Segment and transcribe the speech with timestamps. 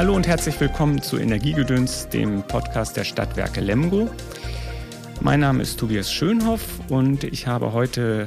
[0.00, 4.08] Hallo und herzlich willkommen zu Energiegedöns, dem Podcast der Stadtwerke Lemgo.
[5.20, 8.24] Mein Name ist Tobias Schönhoff und ich habe heute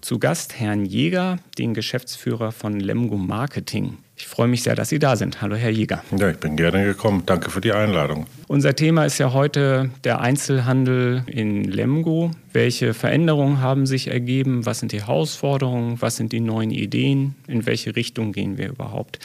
[0.00, 3.98] zu Gast Herrn Jäger, den Geschäftsführer von Lemgo Marketing.
[4.16, 5.40] Ich freue mich sehr, dass Sie da sind.
[5.40, 6.02] Hallo, Herr Jäger.
[6.18, 7.22] Ja, ich bin gerne gekommen.
[7.24, 8.26] Danke für die Einladung.
[8.48, 12.32] Unser Thema ist ja heute der Einzelhandel in Lemgo.
[12.52, 14.66] Welche Veränderungen haben sich ergeben?
[14.66, 16.02] Was sind die Herausforderungen?
[16.02, 17.36] Was sind die neuen Ideen?
[17.46, 19.20] In welche Richtung gehen wir überhaupt?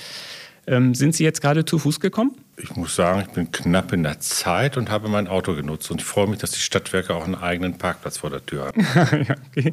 [0.69, 2.35] Ähm, sind Sie jetzt gerade zu Fuß gekommen?
[2.57, 5.89] Ich muss sagen, ich bin knapp in der Zeit und habe mein Auto genutzt.
[5.91, 8.81] Und ich freue mich, dass die Stadtwerke auch einen eigenen Parkplatz vor der Tür haben.
[9.27, 9.71] ja, okay.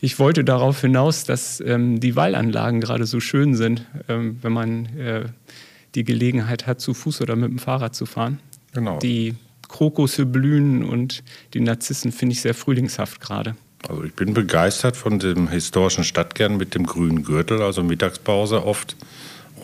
[0.00, 4.86] Ich wollte darauf hinaus, dass ähm, die Wallanlagen gerade so schön sind, ähm, wenn man
[4.96, 5.24] äh,
[5.96, 8.38] die Gelegenheit hat, zu Fuß oder mit dem Fahrrad zu fahren.
[8.72, 8.98] Genau.
[9.00, 9.34] Die
[9.66, 11.24] Krokusse blühen und
[11.54, 13.56] die Narzissen finde ich sehr frühlingshaft gerade.
[13.88, 18.96] Also ich bin begeistert von dem historischen Stadtkern mit dem grünen Gürtel, also Mittagspause oft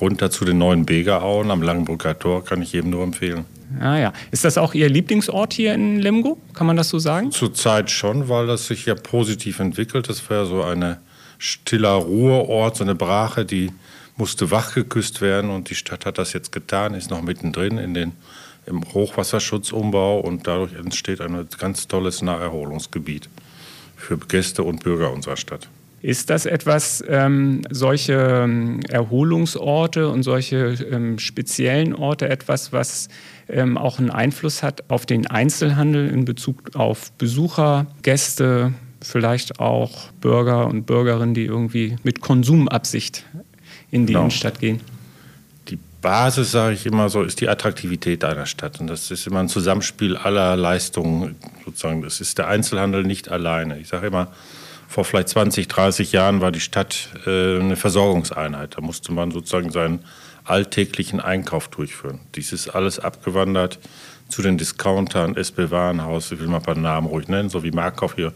[0.01, 3.45] runter zu den neuen Begerauen am Langenbrücker Tor kann ich jedem nur empfehlen.
[3.81, 4.13] Ah ja.
[4.31, 6.39] Ist das auch Ihr Lieblingsort hier in Lemgo?
[6.53, 7.31] Kann man das so sagen?
[7.33, 10.09] Zurzeit schon, weil das sich ja positiv entwickelt.
[10.09, 10.97] Das wäre so ein
[11.39, 13.73] stiller Ruheort, so eine Brache, die
[14.17, 18.13] musste wachgeküsst werden und die Stadt hat das jetzt getan, ist noch mittendrin in den,
[18.67, 23.29] im Hochwasserschutzumbau und dadurch entsteht ein ganz tolles Naherholungsgebiet
[23.97, 25.69] für Gäste und Bürger unserer Stadt.
[26.05, 33.09] Ist das etwas, ähm, solche ähm, Erholungsorte und solche ähm, speziellen Orte etwas, was
[33.49, 40.11] ähm, auch einen Einfluss hat auf den Einzelhandel in Bezug auf Besucher, Gäste, vielleicht auch
[40.21, 43.25] Bürger und Bürgerinnen, die irgendwie mit Konsumabsicht
[43.91, 44.25] in die genau.
[44.25, 44.83] Innenstadt gehen?
[45.69, 48.79] Die Basis, sage ich immer so, ist die Attraktivität einer Stadt.
[48.79, 51.37] Und das ist immer ein Zusammenspiel aller Leistungen.
[51.65, 52.03] Sozusagen.
[52.03, 53.79] Das ist der Einzelhandel nicht alleine.
[53.79, 54.29] Ich sage immer,
[54.95, 58.77] vor vielleicht 20, 30 Jahren war die Stadt äh, eine Versorgungseinheit.
[58.77, 60.05] Da musste man sozusagen seinen
[60.45, 62.21] alltäglichen Einkauf durchführen.
[62.37, 63.81] Dies ist alles abgewandert
[64.29, 67.73] zu den Discountern, SB Warenhaus, ich will mal ein paar Namen ruhig nennen, so wie
[67.73, 68.33] Markkauf hier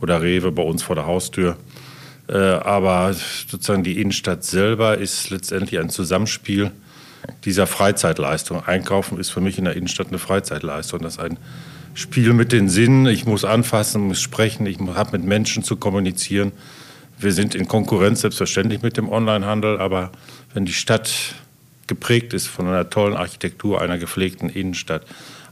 [0.00, 1.56] oder Rewe bei uns vor der Haustür.
[2.28, 3.12] Äh, aber
[3.48, 6.70] sozusagen die Innenstadt selber ist letztendlich ein Zusammenspiel
[7.44, 8.64] dieser Freizeitleistung.
[8.64, 11.00] Einkaufen ist für mich in der Innenstadt eine Freizeitleistung.
[11.00, 11.36] Das ist ein
[11.96, 13.06] Spiel mit den Sinnen.
[13.06, 16.52] Ich muss anfassen, muss sprechen, ich habe mit Menschen zu kommunizieren.
[17.18, 20.12] Wir sind in Konkurrenz selbstverständlich mit dem Onlinehandel, aber
[20.52, 21.10] wenn die Stadt
[21.86, 25.06] geprägt ist von einer tollen Architektur, einer gepflegten Innenstadt,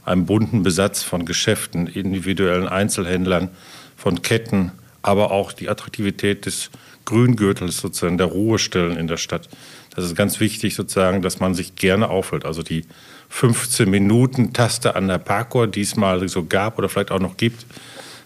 [0.05, 3.49] einem bunten Besatz von Geschäften, individuellen Einzelhändlern,
[3.97, 6.69] von Ketten, aber auch die Attraktivität des
[7.05, 9.49] Grüngürtels, sozusagen der Ruhestellen in der Stadt.
[9.95, 12.45] Das ist ganz wichtig, sozusagen, dass man sich gerne aufhält.
[12.45, 12.85] Also die
[13.35, 17.35] 15 Minuten Taste an der Parkour, die es mal so gab oder vielleicht auch noch
[17.35, 17.65] gibt,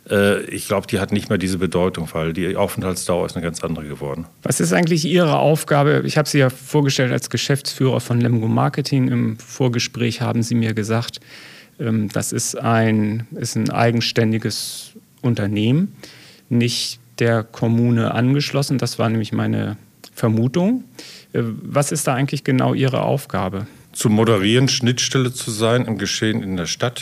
[0.07, 3.63] äh, ich glaube, die hat nicht mehr diese Bedeutung, weil die Aufenthaltsdauer ist eine ganz
[3.63, 4.27] andere geworden.
[4.43, 6.03] Was ist eigentlich Ihre Aufgabe?
[6.05, 9.07] Ich habe Sie ja vorgestellt als Geschäftsführer von Lemgo Marketing.
[9.07, 11.19] Im Vorgespräch haben Sie mir gesagt,
[11.79, 14.91] ähm, das ist ein, ist ein eigenständiges
[15.23, 15.95] Unternehmen,
[16.49, 18.77] nicht der Kommune angeschlossen.
[18.77, 19.77] Das war nämlich meine
[20.13, 20.83] Vermutung.
[21.33, 23.65] Äh, was ist da eigentlich genau Ihre Aufgabe?
[23.99, 27.01] Zu moderieren, Schnittstelle zu sein im Geschehen in der Stadt,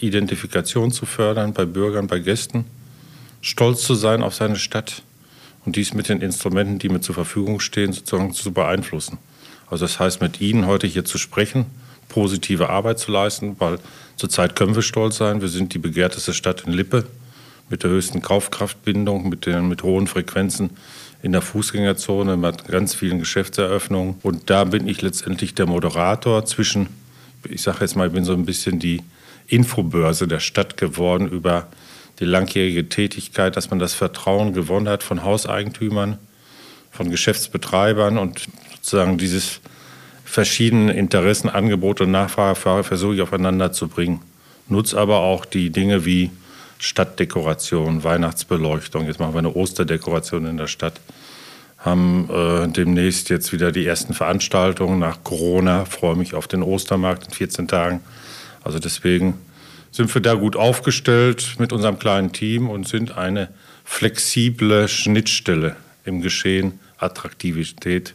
[0.00, 2.64] Identifikation zu fördern bei Bürgern, bei Gästen,
[3.40, 5.02] stolz zu sein auf seine Stadt
[5.64, 9.18] und dies mit den Instrumenten, die mir zur Verfügung stehen, sozusagen zu beeinflussen.
[9.70, 11.66] Also das heißt, mit Ihnen heute hier zu sprechen,
[12.08, 13.78] positive Arbeit zu leisten, weil
[14.16, 15.40] zurzeit können wir stolz sein.
[15.40, 17.06] Wir sind die begehrteste Stadt in Lippe
[17.70, 20.70] mit der höchsten Kaufkraftbindung, mit, den, mit hohen Frequenzen
[21.22, 24.16] in der Fußgängerzone mit ganz vielen Geschäftseröffnungen.
[24.22, 26.88] Und da bin ich letztendlich der Moderator zwischen,
[27.48, 29.02] ich sage jetzt mal, ich bin so ein bisschen die
[29.46, 31.66] Infobörse der Stadt geworden über
[32.20, 36.18] die langjährige Tätigkeit, dass man das Vertrauen gewonnen hat von Hauseigentümern,
[36.90, 39.60] von Geschäftsbetreibern und sozusagen dieses
[40.24, 44.20] verschiedene Interessen, Angebote und Nachfrage versuche ich aufeinander zu bringen.
[44.68, 46.30] Nutze aber auch die Dinge wie
[46.78, 49.06] Stadtdekoration, Weihnachtsbeleuchtung.
[49.06, 51.00] Jetzt machen wir eine Osterdekoration in der Stadt.
[51.78, 55.84] Haben äh, demnächst jetzt wieder die ersten Veranstaltungen nach Corona.
[55.84, 58.00] Freue mich auf den Ostermarkt in 14 Tagen.
[58.62, 59.34] Also deswegen
[59.90, 63.48] sind wir da gut aufgestellt mit unserem kleinen Team und sind eine
[63.84, 68.14] flexible Schnittstelle im Geschehen Attraktivität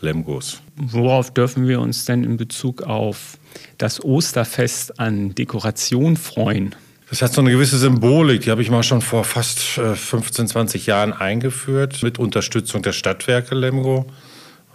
[0.00, 0.60] Lemgos.
[0.76, 3.38] Worauf dürfen wir uns denn in Bezug auf
[3.78, 6.74] das Osterfest an Dekoration freuen?
[7.10, 10.48] Das hat so eine gewisse Symbolik, die habe ich mal schon vor fast 15, äh,
[10.48, 14.04] 20 Jahren eingeführt, mit Unterstützung der Stadtwerke Lemgo.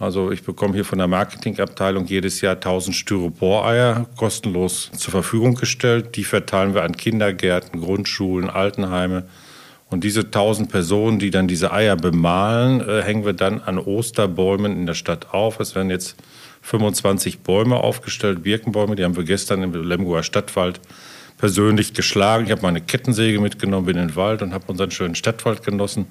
[0.00, 6.16] Also ich bekomme hier von der Marketingabteilung jedes Jahr 1000 Styropor-Eier kostenlos zur Verfügung gestellt.
[6.16, 9.28] Die verteilen wir an Kindergärten, Grundschulen, Altenheime
[9.88, 14.72] Und diese 1000 Personen, die dann diese Eier bemalen, äh, hängen wir dann an Osterbäumen
[14.72, 15.60] in der Stadt auf.
[15.60, 16.16] Es werden jetzt
[16.62, 20.80] 25 Bäume aufgestellt, Birkenbäume, die haben wir gestern im Lemgoer Stadtwald
[21.38, 22.46] persönlich geschlagen.
[22.46, 26.06] Ich habe meine Kettensäge mitgenommen, bin in den Wald und habe unseren schönen Stadtwald genossen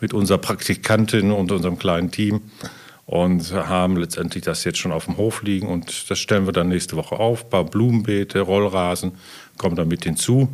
[0.00, 2.42] mit unserer Praktikantin und unserem kleinen Team
[3.06, 6.68] und haben letztendlich das jetzt schon auf dem Hof liegen und das stellen wir dann
[6.68, 7.44] nächste Woche auf.
[7.44, 9.12] Ein paar Blumenbeete, Rollrasen
[9.56, 10.48] kommen da mit hinzu.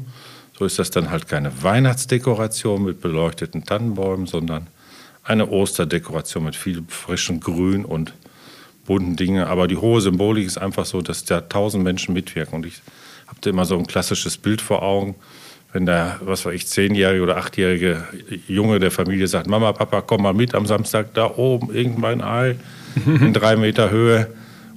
[0.57, 4.69] So ist das dann halt keine Weihnachtsdekoration mit beleuchteten Tannenbäumen, sondern
[5.25, 8.15] eine Osterdekoration mit viel frischem Grün und
[8.87, 9.45] bunten Dingen.
[9.45, 12.55] Aber die hohe Symbolik ist einfach so, dass da tausend Menschen mitwirken.
[12.55, 12.83] Und ich
[13.35, 15.15] habe da immer so ein klassisches Bild vor Augen.
[15.73, 18.05] Wenn der, was weiß ich, zehnjährige oder achtjährige
[18.47, 22.57] Junge der Familie sagt, Mama, Papa, komm mal mit am Samstag da oben, irgendein Ei
[23.05, 24.29] in drei Meter Höhe.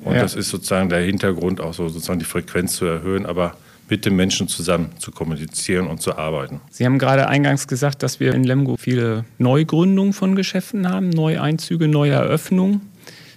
[0.04, 0.22] Und ja.
[0.22, 3.28] das ist sozusagen der Hintergrund, auch so sozusagen die Frequenz zu erhöhen.
[3.28, 3.56] Aber
[3.90, 6.60] mit den Menschen zusammen zu kommunizieren und zu arbeiten.
[6.70, 11.88] Sie haben gerade eingangs gesagt, dass wir in Lemgo viele Neugründungen von Geschäften haben, Neueinzüge,
[11.88, 12.82] Neueröffnungen.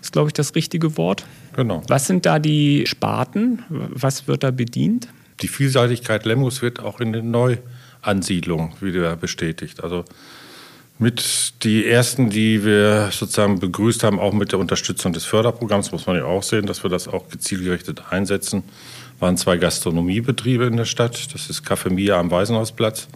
[0.00, 1.24] Ist, glaube ich, das richtige Wort.
[1.54, 1.82] Genau.
[1.88, 3.62] Was sind da die Sparten?
[3.68, 5.08] Was wird da bedient?
[5.42, 9.82] Die Vielseitigkeit Lemmos wird auch in den Neuansiedlungen wieder bestätigt.
[9.82, 10.04] Also
[10.98, 16.06] mit die ersten, die wir sozusagen begrüßt haben, auch mit der Unterstützung des Förderprogramms, muss
[16.06, 18.64] man ja auch sehen, dass wir das auch gezielgerichtet einsetzen,
[19.18, 21.32] waren zwei Gastronomiebetriebe in der Stadt.
[21.32, 23.08] Das ist Café Mia am Waisenhausplatz.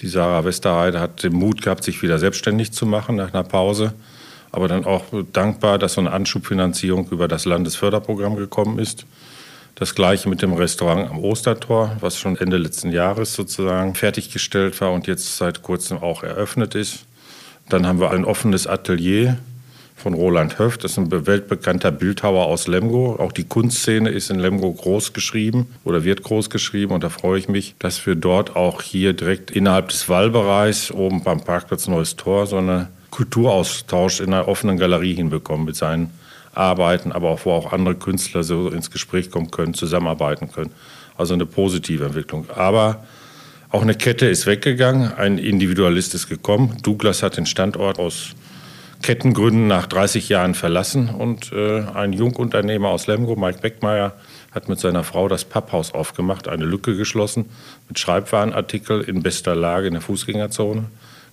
[0.00, 3.94] Die Sarah Westerheide hat den Mut gehabt, sich wieder selbstständig zu machen nach einer Pause.
[4.52, 9.06] Aber dann auch dankbar, dass so eine Anschubfinanzierung über das Landesförderprogramm gekommen ist.
[9.74, 14.92] Das gleiche mit dem Restaurant am Ostertor, was schon Ende letzten Jahres sozusagen fertiggestellt war
[14.92, 17.06] und jetzt seit kurzem auch eröffnet ist.
[17.68, 19.38] Dann haben wir ein offenes Atelier
[19.96, 20.84] von Roland Höft.
[20.84, 23.16] Das ist ein weltbekannter Bildhauer aus Lemgo.
[23.16, 26.92] Auch die Kunstszene ist in Lemgo groß geschrieben oder wird groß geschrieben.
[26.92, 31.22] Und da freue ich mich, dass wir dort auch hier direkt innerhalb des Wallbereichs oben
[31.22, 36.10] beim Parkplatz Neues Tor so einen Kulturaustausch in einer offenen Galerie hinbekommen mit seinen
[36.54, 40.70] Arbeiten, aber auch wo auch andere Künstler so ins Gespräch kommen können, zusammenarbeiten können.
[41.16, 42.46] Also eine positive Entwicklung.
[42.50, 43.04] Aber
[43.70, 46.78] auch eine Kette ist weggegangen, ein Individualist ist gekommen.
[46.82, 48.30] Douglas hat den Standort aus
[49.02, 54.14] Kettengründen nach 30 Jahren verlassen und äh, ein Jungunternehmer aus Lemgo, Mike Beckmeier,
[54.52, 57.46] hat mit seiner Frau das Papphaus aufgemacht, eine Lücke geschlossen
[57.88, 60.84] mit Schreibwarenartikel in bester Lage in der Fußgängerzone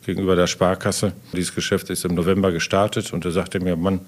[0.05, 1.13] gegenüber der Sparkasse.
[1.33, 4.01] Dieses Geschäft ist im November gestartet und er sagte mir, Mann,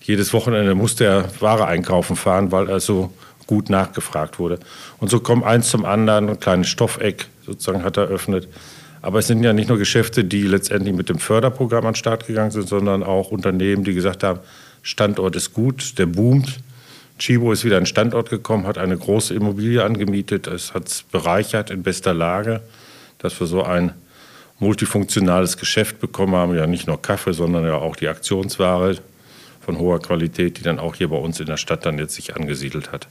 [0.00, 3.12] jedes Wochenende musste er Ware einkaufen fahren, weil er so
[3.46, 4.58] gut nachgefragt wurde.
[4.98, 8.48] Und so kommt eins zum anderen, ein kleines Stoffeck sozusagen hat er eröffnet.
[9.00, 12.26] Aber es sind ja nicht nur Geschäfte, die letztendlich mit dem Förderprogramm an den Start
[12.26, 14.38] gegangen sind, sondern auch Unternehmen, die gesagt haben,
[14.82, 16.60] Standort ist gut, der boomt.
[17.18, 20.46] Chibo ist wieder an den Standort gekommen, hat eine große Immobilie angemietet.
[20.46, 22.62] Es hat es bereichert in bester Lage,
[23.18, 23.92] dass wir so ein
[24.62, 26.54] multifunktionales Geschäft bekommen haben.
[26.54, 28.96] Ja, nicht nur Kaffee, sondern ja auch die Aktionsware
[29.60, 32.34] von hoher Qualität, die dann auch hier bei uns in der Stadt dann jetzt sich
[32.36, 33.08] angesiedelt hat.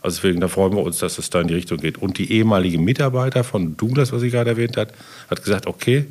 [0.00, 1.98] Also deswegen, da freuen wir uns, dass es da in die Richtung geht.
[1.98, 4.92] Und die ehemalige Mitarbeiter von Douglas, was sie gerade erwähnt hat,
[5.28, 6.06] hat gesagt, okay,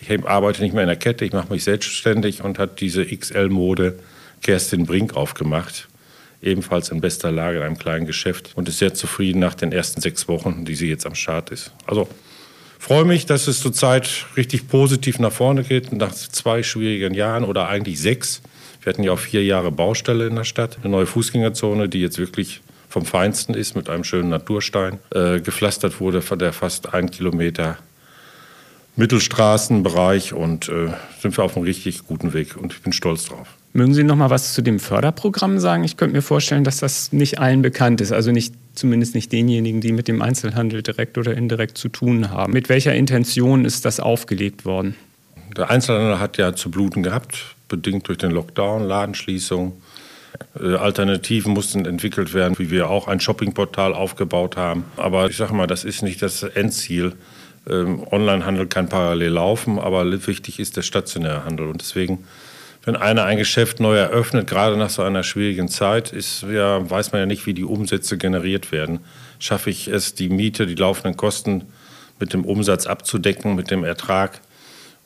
[0.00, 3.98] ich arbeite nicht mehr in der Kette, ich mache mich selbstständig und hat diese XL-Mode
[4.42, 5.88] Kerstin Brink aufgemacht.
[6.42, 10.00] Ebenfalls in bester Lage in einem kleinen Geschäft und ist sehr zufrieden nach den ersten
[10.00, 11.72] sechs Wochen, die sie jetzt am Start ist.
[11.86, 12.08] Also
[12.80, 17.68] freue mich, dass es zurzeit richtig positiv nach vorne geht, nach zwei schwierigen Jahren oder
[17.68, 18.42] eigentlich sechs.
[18.82, 22.18] Wir hatten ja auch vier Jahre Baustelle in der Stadt, eine neue Fußgängerzone, die jetzt
[22.18, 24.98] wirklich vom Feinsten ist, mit einem schönen Naturstein.
[25.14, 27.78] Äh, gepflastert wurde von der fast ein Kilometer
[28.96, 30.88] Mittelstraßenbereich und äh,
[31.20, 33.59] sind wir auf einem richtig guten Weg und ich bin stolz drauf.
[33.72, 35.84] Mögen Sie noch mal was zu dem Förderprogramm sagen?
[35.84, 39.80] Ich könnte mir vorstellen, dass das nicht allen bekannt ist, also nicht zumindest nicht denjenigen,
[39.80, 42.52] die mit dem Einzelhandel direkt oder indirekt zu tun haben.
[42.52, 44.96] Mit welcher Intention ist das aufgelegt worden?
[45.56, 49.80] Der Einzelhandel hat ja zu bluten gehabt, bedingt durch den Lockdown, Ladenschließung,
[50.60, 54.84] äh, Alternativen mussten entwickelt werden, wie wir auch ein Shoppingportal aufgebaut haben.
[54.96, 57.12] Aber ich sage mal, das ist nicht das Endziel.
[57.68, 61.68] Ähm, Onlinehandel kann parallel laufen, aber wichtig ist der stationäre Handel.
[61.68, 62.24] Und deswegen,
[62.82, 67.12] wenn einer ein Geschäft neu eröffnet, gerade nach so einer schwierigen Zeit, ist, ja, weiß
[67.12, 69.00] man ja nicht, wie die Umsätze generiert werden.
[69.38, 71.66] Schaffe ich es, die Miete, die laufenden Kosten
[72.18, 74.40] mit dem Umsatz abzudecken, mit dem Ertrag?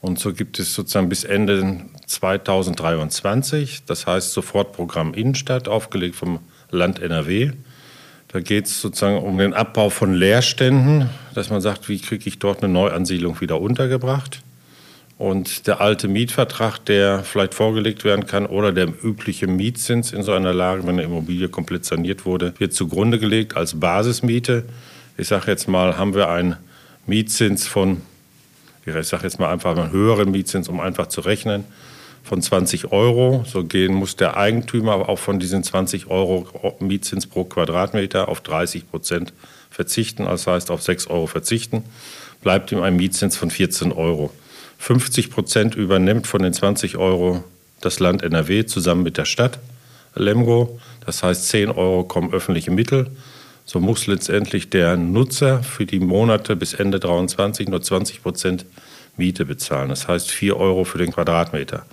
[0.00, 6.40] Und so gibt es sozusagen bis Ende 2023, das heißt Sofortprogramm Innenstadt, aufgelegt vom
[6.70, 7.52] Land NRW.
[8.28, 12.38] Da geht es sozusagen um den Abbau von Leerständen, dass man sagt, wie kriege ich
[12.38, 14.43] dort eine Neuansiedlung wieder untergebracht.
[15.24, 20.32] Und der alte Mietvertrag, der vielleicht vorgelegt werden kann, oder der übliche Mietzins in so
[20.32, 24.64] einer Lage, wenn eine Immobilie komplett saniert wurde, wird zugrunde gelegt als Basismiete.
[25.16, 26.56] Ich sage jetzt mal, haben wir einen
[27.06, 28.02] Mietzins von
[28.84, 31.64] ich sage jetzt mal einfach einen höheren Mietzins, um einfach zu rechnen,
[32.22, 33.42] von 20 Euro.
[33.46, 38.90] So gehen muss der Eigentümer auch von diesen 20 Euro Mietzins pro Quadratmeter auf 30
[38.90, 39.32] Prozent
[39.70, 41.82] verzichten, das heißt auf 6 Euro verzichten,
[42.42, 44.30] bleibt ihm ein Mietzins von 14 Euro.
[44.84, 47.42] 50 Prozent übernimmt von den 20 Euro
[47.80, 49.58] das Land NRW zusammen mit der Stadt
[50.14, 50.78] Lemgo.
[51.06, 53.06] Das heißt, 10 Euro kommen öffentliche Mittel.
[53.64, 58.66] So muss letztendlich der Nutzer für die Monate bis Ende 2023 nur 20 Prozent
[59.16, 59.88] Miete bezahlen.
[59.88, 61.86] Das heißt 4 Euro für den Quadratmeter.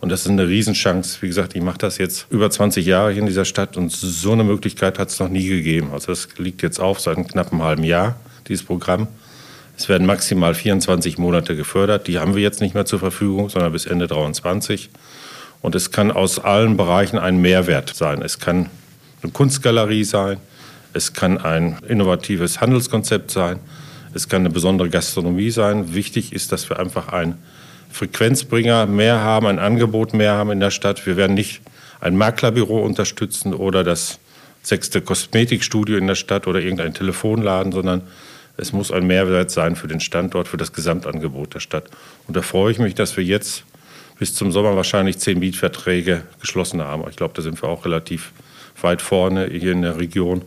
[0.00, 1.20] Und das ist eine Riesenchance.
[1.22, 4.30] Wie gesagt, ich mache das jetzt über 20 Jahre hier in dieser Stadt und so
[4.30, 5.90] eine Möglichkeit hat es noch nie gegeben.
[5.92, 8.14] Also das liegt jetzt auf seit einem knappen halben Jahr,
[8.46, 9.08] dieses Programm.
[9.78, 12.08] Es werden maximal 24 Monate gefördert.
[12.08, 14.90] Die haben wir jetzt nicht mehr zur Verfügung, sondern bis Ende 2023.
[15.62, 18.20] Und es kann aus allen Bereichen ein Mehrwert sein.
[18.20, 18.70] Es kann
[19.22, 20.38] eine Kunstgalerie sein,
[20.94, 23.60] es kann ein innovatives Handelskonzept sein,
[24.14, 25.94] es kann eine besondere Gastronomie sein.
[25.94, 27.38] Wichtig ist, dass wir einfach einen
[27.92, 31.06] Frequenzbringer mehr haben, ein Angebot mehr haben in der Stadt.
[31.06, 31.60] Wir werden nicht
[32.00, 34.18] ein Maklerbüro unterstützen oder das
[34.60, 38.02] sechste Kosmetikstudio in der Stadt oder irgendein Telefonladen, sondern
[38.58, 41.84] es muss ein Mehrwert sein für den Standort, für das Gesamtangebot der Stadt.
[42.26, 43.64] Und da freue ich mich, dass wir jetzt
[44.18, 47.04] bis zum Sommer wahrscheinlich zehn Mietverträge geschlossen haben.
[47.08, 48.32] Ich glaube, da sind wir auch relativ
[48.82, 50.42] weit vorne hier in der Region,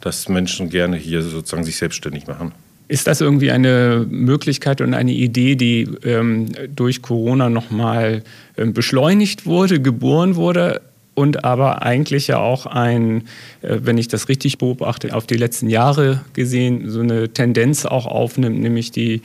[0.00, 2.52] dass Menschen gerne hier sozusagen sich selbstständig machen.
[2.88, 8.22] Ist das irgendwie eine Möglichkeit und eine Idee, die ähm, durch Corona nochmal
[8.58, 10.82] ähm, beschleunigt wurde, geboren wurde
[11.14, 13.22] und aber eigentlich ja auch ein,
[13.62, 18.06] äh, wenn ich das richtig beobachte, auf die letzten Jahre gesehen, so eine Tendenz auch
[18.06, 19.22] aufnimmt, nämlich die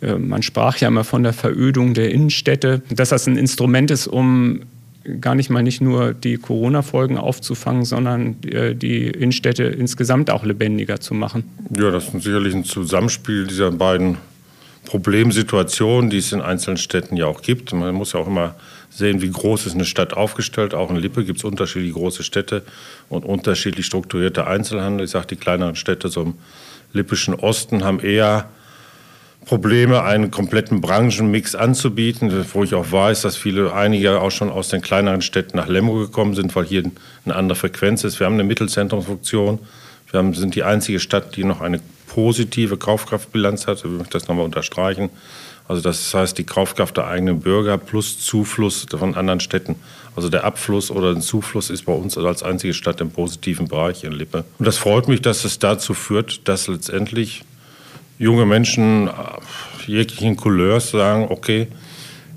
[0.00, 4.06] äh, man sprach ja immer von der Verödung der Innenstädte, dass das ein Instrument ist,
[4.06, 4.60] um
[5.20, 11.00] gar nicht mal nicht nur die Corona-Folgen aufzufangen, sondern äh, die Innenstädte insgesamt auch lebendiger
[11.00, 11.44] zu machen.
[11.76, 14.16] Ja, das ist sicherlich ein Zusammenspiel dieser beiden
[14.86, 17.72] Problemsituationen, die es in einzelnen Städten ja auch gibt.
[17.72, 18.54] Man muss ja auch immer
[18.94, 20.72] sehen, wie groß ist eine Stadt aufgestellt.
[20.72, 22.62] Auch in Lippe gibt es unterschiedlich große Städte
[23.08, 25.04] und unterschiedlich strukturierte Einzelhandel.
[25.04, 26.34] Ich sage, die kleineren Städte so im
[26.92, 28.48] lippischen Osten haben eher
[29.44, 34.68] Probleme, einen kompletten Branchenmix anzubieten, wo ich auch weiß, dass viele, einige auch schon aus
[34.68, 36.84] den kleineren Städten nach Lemgo gekommen sind, weil hier
[37.24, 38.20] eine andere Frequenz ist.
[38.20, 39.58] Wir haben eine Mittelzentrumsfunktion.
[40.10, 43.78] Wir haben, sind die einzige Stadt, die noch eine positive Kaufkraftbilanz hat.
[43.78, 45.10] Ich möchte das nochmal unterstreichen.
[45.66, 49.76] Also das heißt, die Kaufkraft der eigenen Bürger plus Zufluss von anderen Städten.
[50.14, 54.04] Also der Abfluss oder der Zufluss ist bei uns als einzige Stadt im positiven Bereich
[54.04, 54.44] in Lippe.
[54.58, 57.44] Und das freut mich, dass es dazu führt, dass letztendlich
[58.18, 59.10] junge Menschen
[59.86, 61.68] jeglichen Couleurs sagen, okay,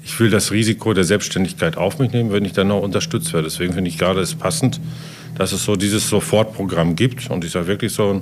[0.04, 3.50] ich will das Risiko der Selbstständigkeit auf mich nehmen, wenn ich dann noch unterstützt werde.
[3.50, 4.80] Deswegen finde ich gerade es passend,
[5.36, 7.30] dass es so dieses Sofortprogramm gibt.
[7.30, 8.22] Und ich sage wirklich so,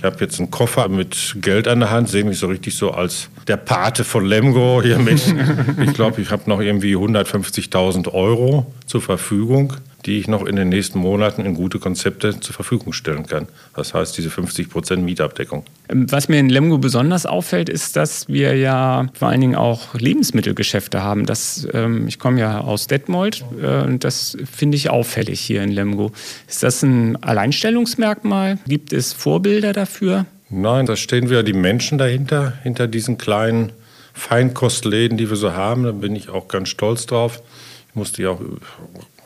[0.00, 2.90] ich habe jetzt einen Koffer mit Geld an der Hand, sehe mich so richtig so
[2.90, 5.22] als der Pate von Lemgo hier mit.
[5.84, 9.74] ich glaube, ich habe noch irgendwie 150.000 Euro zur Verfügung
[10.06, 13.48] die ich noch in den nächsten Monaten in gute Konzepte zur Verfügung stellen kann.
[13.74, 15.64] Das heißt, diese 50 Prozent Mietabdeckung.
[15.88, 19.94] Ähm, was mir in Lemgo besonders auffällt, ist, dass wir ja vor allen Dingen auch
[19.94, 21.26] Lebensmittelgeschäfte haben.
[21.26, 25.70] Das, ähm, ich komme ja aus Detmold äh, und das finde ich auffällig hier in
[25.70, 26.12] Lemgo.
[26.48, 28.58] Ist das ein Alleinstellungsmerkmal?
[28.66, 30.26] Gibt es Vorbilder dafür?
[30.48, 33.72] Nein, da stehen wir die Menschen dahinter, hinter diesen kleinen
[34.14, 35.84] Feinkostläden, die wir so haben.
[35.84, 37.42] Da bin ich auch ganz stolz drauf.
[37.90, 38.40] Ich musste ja auch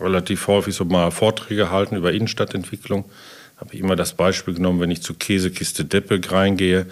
[0.01, 3.05] relativ häufig so mal Vorträge halten über Innenstadtentwicklung.
[3.59, 6.87] Habe ich immer das Beispiel genommen, wenn ich zur Käsekiste Deppe reingehe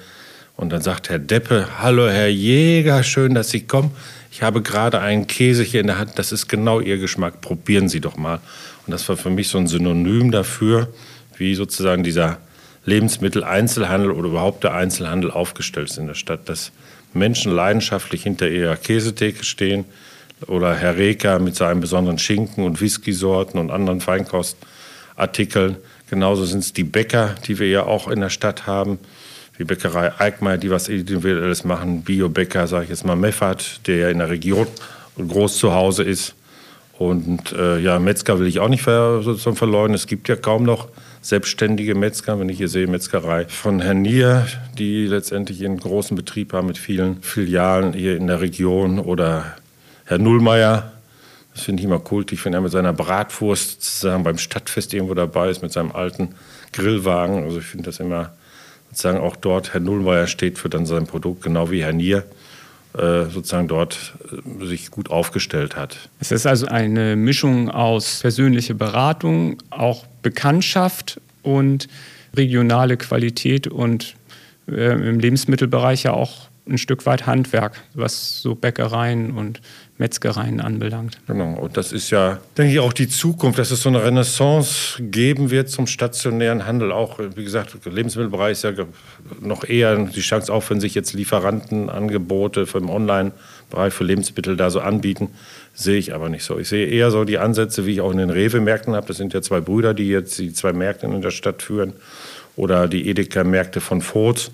[0.56, 3.90] und dann sagt Herr Deppe, hallo Herr Jäger, schön, dass Sie kommen.
[4.30, 7.88] Ich habe gerade einen Käse hier in der Hand, das ist genau Ihr Geschmack, probieren
[7.88, 8.40] Sie doch mal.
[8.86, 10.92] Und das war für mich so ein Synonym dafür,
[11.38, 12.38] wie sozusagen dieser
[12.84, 16.70] Lebensmitteleinzelhandel oder überhaupt der Einzelhandel aufgestellt ist in der Stadt, dass
[17.14, 19.86] Menschen leidenschaftlich hinter ihrer Käsetheke stehen,
[20.48, 25.76] oder Herr Reker mit seinen besonderen Schinken und Whiskysorten und anderen Feinkostartikeln.
[26.08, 28.98] Genauso sind es die Bäcker, die wir ja auch in der Stadt haben.
[29.58, 32.02] Die Bäckerei Eickmeier, die was Individuelles machen.
[32.02, 34.66] Biobäcker, sage ich jetzt mal, Meffert, der ja in der Region
[35.16, 36.34] groß zu Hause ist.
[36.98, 39.94] Und äh, ja, Metzger will ich auch nicht ver sozusagen verleugnen.
[39.94, 40.88] Es gibt ja kaum noch
[41.20, 42.38] selbstständige Metzger.
[42.38, 44.46] Wenn ich hier sehe, Metzgerei von Herrn Nier,
[44.78, 48.98] die letztendlich einen großen Betrieb haben mit vielen Filialen hier in der Region.
[48.98, 49.56] Oder
[50.12, 50.92] Herr Nullmeier,
[51.54, 55.48] das finde ich immer kultig, wenn er mit seiner Bratwurst sozusagen beim Stadtfest irgendwo dabei
[55.48, 56.34] ist, mit seinem alten
[56.74, 57.44] Grillwagen.
[57.44, 58.34] Also ich finde das immer
[58.90, 62.24] sozusagen auch dort, Herr Nullmeier steht für dann sein Produkt, genau wie Herr Nier
[62.92, 64.12] äh, sozusagen dort
[64.60, 65.96] äh, sich gut aufgestellt hat.
[66.20, 71.88] Es ist also eine Mischung aus persönlicher Beratung, auch Bekanntschaft und
[72.36, 74.14] regionale Qualität und
[74.68, 79.60] äh, im Lebensmittelbereich ja auch ein Stück weit Handwerk, was so Bäckereien und
[79.98, 81.18] Metzgereien anbelangt.
[81.26, 85.02] Genau, und das ist ja, denke ich, auch die Zukunft, dass es so eine Renaissance
[85.02, 86.92] geben wird zum stationären Handel.
[86.92, 88.72] Auch, wie gesagt, Lebensmittelbereich ist ja
[89.40, 94.80] noch eher die Chance, auch wenn sich jetzt Lieferantenangebote im Online-Bereich für Lebensmittel da so
[94.80, 95.30] anbieten,
[95.74, 96.58] sehe ich aber nicht so.
[96.58, 99.06] Ich sehe eher so die Ansätze, wie ich auch in den Rewe-Märkten habe.
[99.06, 101.92] Das sind ja zwei Brüder, die jetzt die zwei Märkte in der Stadt führen.
[102.54, 104.50] Oder die Edeka-Märkte von Voth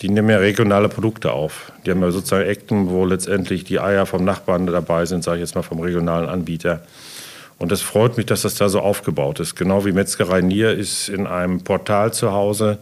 [0.00, 1.72] die nehmen ja regionale Produkte auf.
[1.84, 5.42] Die haben ja sozusagen Ecken, wo letztendlich die Eier vom Nachbarn dabei sind, sage ich
[5.42, 6.82] jetzt mal vom regionalen Anbieter.
[7.58, 9.54] Und das freut mich, dass das da so aufgebaut ist.
[9.54, 12.78] Genau wie Metzgerei Nier ist in einem Portal zu Hause.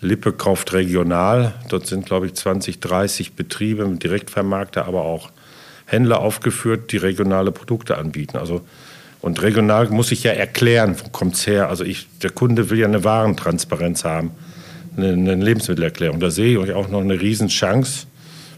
[0.00, 1.54] Lippe kauft regional.
[1.68, 5.30] Dort sind, glaube ich, 20, 30 Betriebe Direktvermarkter, aber auch
[5.86, 8.36] Händler aufgeführt, die regionale Produkte anbieten.
[8.36, 8.60] Also,
[9.20, 11.68] und regional muss ich ja erklären, wo kommt es her.
[11.68, 14.30] Also ich, der Kunde will ja eine Warentransparenz haben
[14.96, 16.20] eine, Lebensmittelerklärung.
[16.20, 18.06] Da sehe ich auch noch eine Riesenchance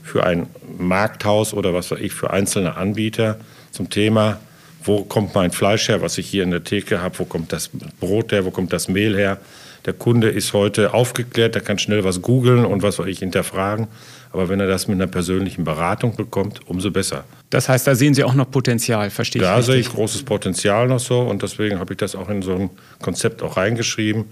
[0.02, 0.46] für ein
[0.78, 3.38] Markthaus oder was weiß ich, für einzelne Anbieter
[3.70, 4.40] zum Thema,
[4.84, 7.70] wo kommt mein Fleisch her, was ich hier in der Theke habe, wo kommt das
[8.00, 9.38] Brot her, wo kommt das Mehl her.
[9.84, 13.88] Der Kunde ist heute aufgeklärt, der kann schnell was googeln und was soll ich hinterfragen.
[14.32, 17.24] Aber wenn er das mit einer persönlichen Beratung bekommt, umso besser.
[17.48, 19.48] Das heißt, da sehen Sie auch noch Potenzial, verstehe ich.
[19.48, 22.54] Da sehe ich großes Potenzial noch so und deswegen habe ich das auch in so
[22.54, 24.26] ein Konzept auch reingeschrieben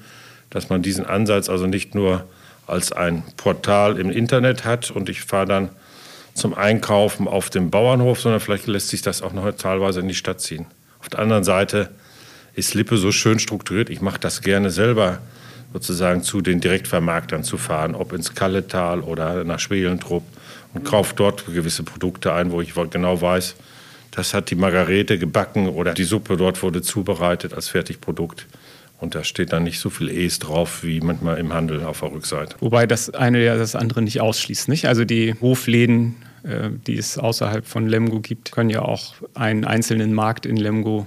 [0.51, 2.25] dass man diesen Ansatz also nicht nur
[2.67, 5.69] als ein Portal im Internet hat und ich fahre dann
[6.35, 10.15] zum Einkaufen auf dem Bauernhof, sondern vielleicht lässt sich das auch noch teilweise in die
[10.15, 10.67] Stadt ziehen.
[11.01, 11.91] Auf der anderen Seite
[12.55, 15.19] ist Lippe so schön strukturiert, ich mache das gerne selber
[15.73, 20.25] sozusagen zu den Direktvermarktern zu fahren, ob ins Kalletal oder nach Schwelentrupp
[20.75, 23.57] und kaufe dort gewisse Produkte ein, wo ich genau weiß,
[24.11, 28.47] das hat die Margarete gebacken oder die Suppe dort wurde zubereitet als Fertigprodukt.
[28.99, 32.13] Und da steht dann nicht so viel E's drauf wie manchmal im Handel auf der
[32.13, 32.57] Rückseite.
[32.61, 34.69] Wobei das eine ja das andere nicht ausschließt.
[34.69, 34.87] Nicht?
[34.87, 40.15] Also die Hofläden, äh, die es außerhalb von Lemgo gibt, können ja auch einen einzelnen
[40.15, 41.07] Markt in Lemgo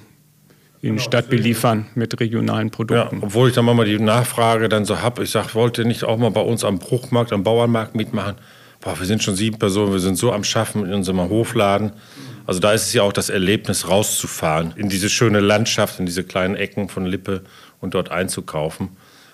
[0.82, 3.18] in die genau, Stadt beliefern mit regionalen Produkten.
[3.18, 6.06] Ja, obwohl ich dann mal die Nachfrage dann so habe, ich sage, wollt ihr nicht
[6.06, 8.36] auch mal bei uns am Bruchmarkt, am Bauernmarkt mitmachen?
[8.80, 11.92] Boah, wir sind schon sieben Personen, wir sind so am Schaffen in unserem Hofladen.
[12.46, 16.24] Also da ist es ja auch das Erlebnis, rauszufahren in diese schöne Landschaft, in diese
[16.24, 17.44] kleinen Ecken von Lippe
[17.82, 18.90] und dort einzukaufen.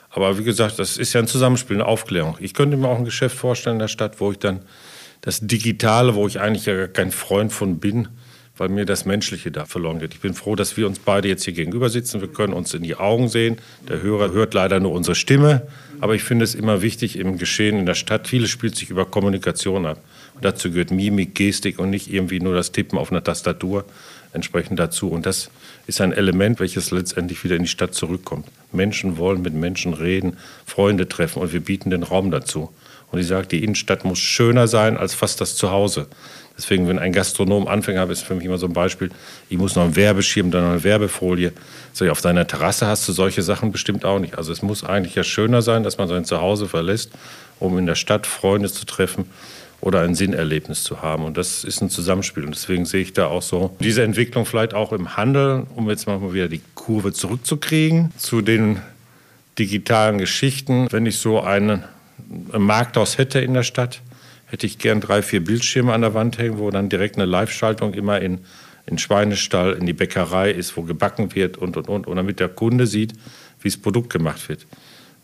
[0.10, 2.38] Aber wie gesagt, das ist ja ein Zusammenspiel, eine Aufklärung.
[2.39, 4.62] Ich könnte mir auch ein Geschäft vorstellen in der Stadt, wo ich dann
[5.21, 8.08] das Digitale, wo ich eigentlich ja kein Freund von bin,
[8.58, 10.13] weil mir das Menschliche da verloren geht.
[10.13, 12.22] Ich bin froh, dass wir uns beide jetzt hier gegenüber sitzen.
[12.22, 13.58] Wir können uns in die Augen sehen.
[13.89, 15.68] Der Hörer hört leider nur unsere Stimme.
[16.00, 18.28] Aber ich finde es immer wichtig im Geschehen in der Stadt.
[18.28, 20.02] Vieles spielt sich über Kommunikation ab.
[20.36, 23.86] Und dazu gehört Mimik, Gestik und nicht irgendwie nur das Tippen auf einer Tastatur
[24.34, 25.10] entsprechend dazu.
[25.10, 25.50] Und das
[25.88, 28.48] ist ein Element, welches letztendlich wieder in die Stadt zurückkommt.
[28.72, 32.70] Menschen wollen mit Menschen reden, Freunde treffen und wir bieten den Raum dazu.
[33.12, 36.08] Und ich sage, die Innenstadt muss schöner sein als fast das Zuhause.
[36.58, 39.10] Deswegen, wenn ein Gastronom Anfänger ist für mich immer so ein Beispiel,
[39.50, 41.52] ich muss noch einen Werbeschirm, dann noch eine Werbefolie.
[41.91, 44.38] So, auf deiner Terrasse hast du solche Sachen bestimmt auch nicht.
[44.38, 47.12] Also es muss eigentlich ja schöner sein, dass man sein Zuhause verlässt,
[47.60, 49.26] um in der Stadt Freunde zu treffen
[49.82, 51.26] oder ein Sinnerlebnis zu haben.
[51.26, 52.46] Und das ist ein Zusammenspiel.
[52.46, 56.08] Und deswegen sehe ich da auch so diese Entwicklung vielleicht auch im Handel, um jetzt
[56.08, 58.80] mal wieder die Kurve zurückzukriegen zu den
[59.60, 60.88] digitalen Geschichten.
[60.91, 61.84] Wenn ich so einen
[62.52, 64.02] Markthaus hätte in der Stadt,
[64.45, 67.93] hätte ich gern drei, vier Bildschirme an der Wand hängen, wo dann direkt eine Live-Schaltung
[67.93, 68.39] immer in
[68.86, 72.08] in Schweinestall, in die Bäckerei ist, wo gebacken wird und, und, und.
[72.08, 73.13] Und damit der Kunde sieht,
[73.62, 74.65] wie das Produkt gemacht wird.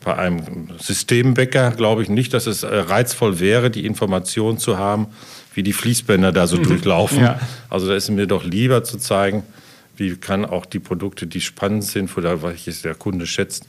[0.03, 5.07] Bei einem Systembäcker glaube ich nicht, dass es äh, reizvoll wäre, die Information zu haben,
[5.53, 6.63] wie die Fließbänder da so mhm.
[6.63, 7.19] durchlaufen.
[7.19, 7.39] Ja.
[7.69, 9.43] Also da ist mir doch lieber zu zeigen,
[9.95, 13.67] wie kann auch die Produkte, die spannend sind, oder welches der Kunde schätzt,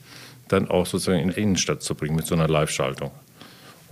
[0.49, 3.11] dann auch sozusagen in die Innenstadt zu bringen mit so einer Live-Schaltung,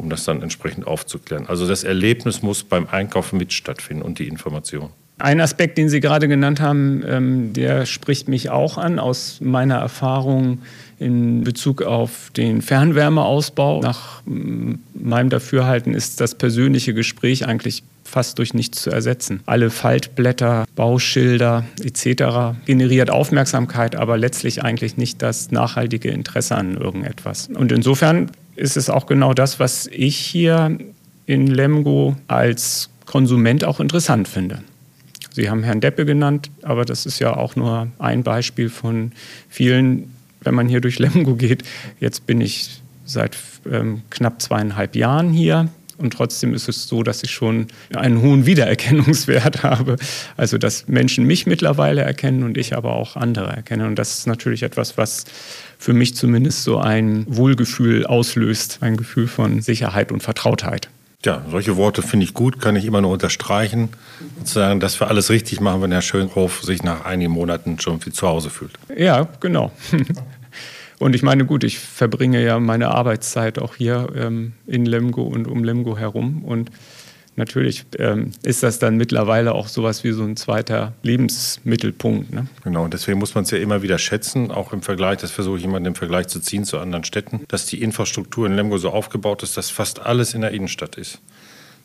[0.01, 1.47] um das dann entsprechend aufzuklären.
[1.47, 4.91] Also das Erlebnis muss beim Einkaufen mit stattfinden und die Information.
[5.19, 9.77] Ein Aspekt, den Sie gerade genannt haben, ähm, der spricht mich auch an aus meiner
[9.77, 10.63] Erfahrung
[10.99, 13.81] in Bezug auf den Fernwärmeausbau.
[13.83, 19.41] Nach meinem Dafürhalten ist das persönliche Gespräch eigentlich fast durch nichts zu ersetzen.
[19.47, 22.57] Alle Faltblätter, Bauschilder etc.
[22.67, 27.49] generiert Aufmerksamkeit, aber letztlich eigentlich nicht das nachhaltige Interesse an irgendetwas.
[27.55, 30.77] Und insofern ist es auch genau das, was ich hier
[31.27, 34.63] in Lemgo als Konsument auch interessant finde.
[35.33, 39.13] Sie haben Herrn Deppe genannt, aber das ist ja auch nur ein Beispiel von
[39.49, 41.63] vielen, wenn man hier durch Lemgo geht.
[42.01, 43.37] Jetzt bin ich seit
[43.71, 45.69] ähm, knapp zweieinhalb Jahren hier.
[46.01, 49.97] Und trotzdem ist es so, dass ich schon einen hohen Wiedererkennungswert habe.
[50.37, 53.87] Also, dass Menschen mich mittlerweile erkennen und ich aber auch andere erkenne.
[53.87, 55.25] Und das ist natürlich etwas, was
[55.79, 60.89] für mich zumindest so ein Wohlgefühl auslöst, ein Gefühl von Sicherheit und Vertrautheit.
[61.25, 63.91] Ja, solche Worte finde ich gut, kann ich immer nur unterstreichen.
[64.39, 68.11] Sozusagen, dass wir alles richtig machen, wenn Herr Schönhoff sich nach einigen Monaten schon wie
[68.11, 68.73] zu Hause fühlt.
[68.97, 69.71] Ja, genau.
[71.01, 75.49] Und ich meine, gut, ich verbringe ja meine Arbeitszeit auch hier ähm, in Lemgo und
[75.49, 76.45] um Lemgo herum.
[76.45, 76.71] Und
[77.37, 82.35] natürlich ähm, ist das dann mittlerweile auch sowas wie so ein zweiter Lebensmittelpunkt.
[82.35, 82.49] Ne?
[82.65, 85.57] Genau, und deswegen muss man es ja immer wieder schätzen, auch im Vergleich, das versuche
[85.57, 88.91] ich immer im Vergleich zu ziehen zu anderen Städten, dass die Infrastruktur in Lemgo so
[88.91, 91.23] aufgebaut ist, dass fast alles in der Innenstadt ist.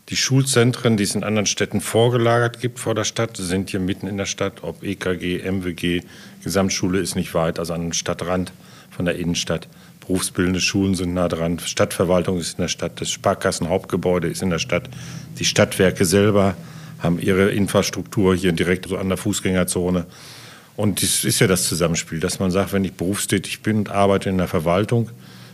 [0.09, 4.07] Die Schulzentren, die es in anderen Städten vorgelagert gibt vor der Stadt, sind hier mitten
[4.07, 4.61] in der Stadt.
[4.61, 6.01] Ob EKG, MWG,
[6.43, 8.51] Gesamtschule ist nicht weit, also an den Stadtrand
[8.95, 9.67] von der Innenstadt.
[9.99, 14.59] Berufsbildende Schulen sind nah dran, Stadtverwaltung ist in der Stadt, das Sparkassenhauptgebäude ist in der
[14.59, 14.89] Stadt,
[15.39, 16.55] die Stadtwerke selber
[16.99, 20.05] haben ihre Infrastruktur hier direkt so an der Fußgängerzone.
[20.75, 24.29] Und das ist ja das Zusammenspiel, dass man sagt, wenn ich berufstätig bin und arbeite
[24.29, 25.09] in der Verwaltung,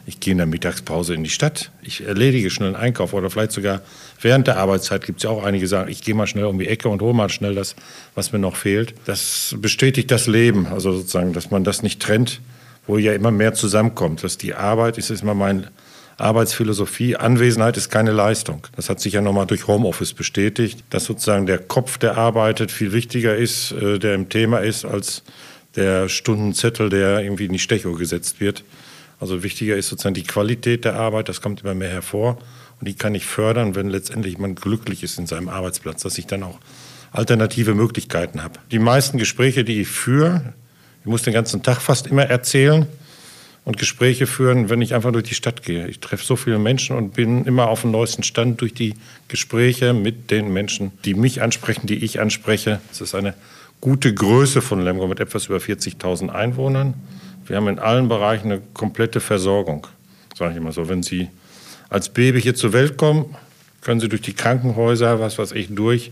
[0.05, 3.51] ich gehe in der Mittagspause in die Stadt, ich erledige schnell einen Einkauf oder vielleicht
[3.51, 3.81] sogar
[4.19, 6.57] während der Arbeitszeit gibt es ja auch einige, die sagen, ich gehe mal schnell um
[6.57, 7.75] die Ecke und hole mal schnell das,
[8.15, 8.95] was mir noch fehlt.
[9.05, 12.41] Das bestätigt das Leben, also sozusagen, dass man das nicht trennt
[12.87, 14.23] wo ja immer mehr zusammenkommt.
[14.23, 15.71] Dass die Arbeit, ist immer meine
[16.17, 18.67] Arbeitsphilosophie, Anwesenheit ist keine Leistung.
[18.75, 22.93] Das hat sich ja nochmal durch Homeoffice bestätigt, dass sozusagen der Kopf, der arbeitet, viel
[22.93, 25.23] wichtiger ist, äh, der im Thema ist, als
[25.75, 28.63] der Stundenzettel, der irgendwie in die Stechuhr gesetzt wird.
[29.19, 32.37] Also wichtiger ist sozusagen die Qualität der Arbeit, das kommt immer mehr hervor.
[32.79, 36.25] Und die kann ich fördern, wenn letztendlich man glücklich ist in seinem Arbeitsplatz, dass ich
[36.25, 36.59] dann auch
[37.11, 38.59] alternative Möglichkeiten habe.
[38.71, 40.53] Die meisten Gespräche, die ich führe,
[41.01, 42.87] ich muss den ganzen Tag fast immer erzählen
[43.65, 45.87] und Gespräche führen, wenn ich einfach durch die Stadt gehe.
[45.87, 48.95] Ich treffe so viele Menschen und bin immer auf dem neuesten Stand durch die
[49.27, 52.79] Gespräche mit den Menschen, die mich ansprechen, die ich anspreche.
[52.91, 53.33] Es ist eine
[53.79, 56.93] gute Größe von Lemgo mit etwas über 40.000 Einwohnern.
[57.45, 59.87] Wir haben in allen Bereichen eine komplette Versorgung,
[60.35, 60.87] sage ich immer so.
[60.87, 61.29] Wenn Sie
[61.89, 63.35] als Baby hier zur Welt kommen,
[63.81, 66.11] können Sie durch die Krankenhäuser, was weiß ich, durch,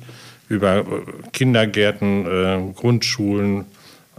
[0.50, 0.84] über
[1.32, 3.66] Kindergärten, äh, Grundschulen,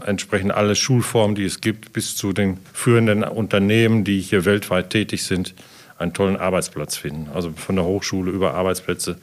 [0.06, 5.24] entsprechend alle Schulformen, die es gibt, bis zu den führenden Unternehmen, die hier weltweit tätig
[5.24, 5.54] sind,
[5.98, 7.28] einen tollen Arbeitsplatz finden.
[7.34, 9.18] Also von der Hochschule über Arbeitsplätze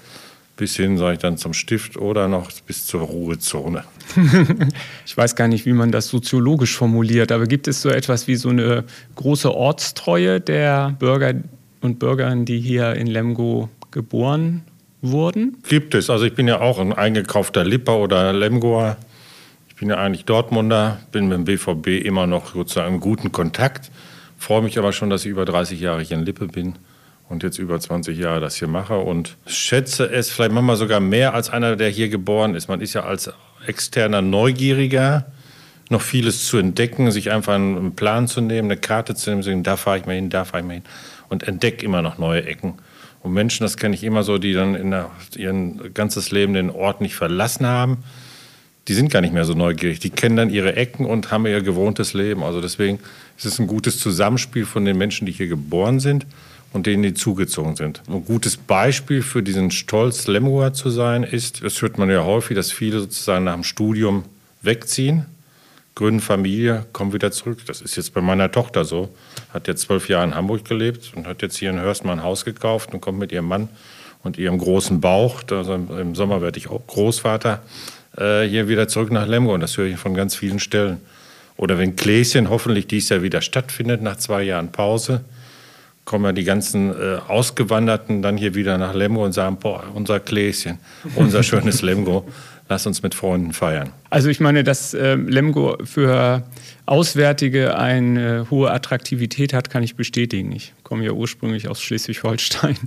[0.58, 3.84] bis hin, sage ich dann, zum Stift oder noch bis zur Ruhezone.
[5.06, 8.36] ich weiß gar nicht, wie man das soziologisch formuliert, aber gibt es so etwas wie
[8.36, 8.84] so eine
[9.16, 11.36] große Ortstreue der Bürger
[11.82, 14.63] und Bürgerinnen, die hier in Lemgo geboren
[15.02, 15.58] wurden?
[15.68, 16.10] Gibt es.
[16.10, 18.98] Also ich bin ja auch ein eingekaufter Lipper oder Lemgoer.
[19.80, 23.92] Bin ja eigentlich Dortmunder, bin mit dem BVB immer noch sozusagen im guten Kontakt.
[24.40, 26.76] Freue mich aber schon, dass ich über 30 Jahre hier in Lippe bin
[27.30, 31.36] und jetzt über 20 Jahre das hier mache und schätze es vielleicht manchmal sogar mehr
[31.36, 32.70] als einer, der hier geboren ist.
[32.70, 33.32] Man ist ja als
[33.68, 35.28] externer Neugieriger,
[35.90, 39.62] noch vieles zu entdecken, sich einfach einen Plan zu nehmen, eine Karte zu nehmen, sagen,
[39.62, 40.84] da fahre ich mal hin, da fahre ich mal hin
[41.30, 42.74] und entdecke immer noch neue Ecken.
[43.22, 45.54] Und Menschen, das kenne ich immer so, die dann in der, ihr
[45.94, 48.04] ganzes Leben den Ort nicht verlassen haben,
[48.88, 50.00] die sind gar nicht mehr so neugierig.
[50.00, 52.43] Die kennen dann ihre Ecken und haben ihr gewohntes Leben.
[52.43, 53.00] Also deswegen
[53.38, 56.26] ist es ein gutes Zusammenspiel von den Menschen, die hier geboren sind
[56.73, 58.02] und denen, die zugezogen sind.
[58.08, 62.56] Ein gutes Beispiel für diesen Stolz, Lemgoer zu sein, ist, das hört man ja häufig,
[62.56, 64.23] dass viele sozusagen nach dem Studium
[64.62, 65.26] wegziehen,
[65.95, 67.60] gründen Familie, kommen wieder zurück.
[67.65, 69.10] Das ist jetzt bei meiner Tochter so.
[69.54, 72.23] Hat jetzt zwölf Jahre in Hamburg gelebt und hat jetzt hier in Hörst mal ein
[72.23, 73.69] Haus gekauft und kommt mit ihrem Mann
[74.23, 77.62] und ihrem großen Bauch, also im Sommer werde ich auch Großvater,
[78.17, 79.53] äh, hier wieder zurück nach Lemgo.
[79.53, 80.99] Und das höre ich von ganz vielen Stellen.
[81.56, 85.21] Oder wenn Gläschen hoffentlich dies Jahr wieder stattfindet, nach zwei Jahren Pause,
[86.06, 90.19] kommen ja die ganzen äh, Ausgewanderten dann hier wieder nach Lemgo und sagen, boah, unser
[90.19, 90.80] Gläschen,
[91.15, 92.25] unser schönes Lemgo,
[92.69, 93.91] lass uns mit Freunden feiern.
[94.10, 96.43] Also ich meine, dass äh, Lemgo für
[96.86, 100.51] Auswärtige eine hohe Attraktivität hat, kann ich bestätigen.
[100.53, 102.77] Ich komme ja ursprünglich aus Schleswig-Holstein,